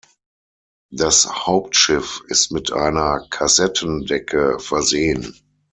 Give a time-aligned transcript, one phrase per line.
[0.91, 5.37] Das Hauptschiff ist mit einer Kassettendecke versehen.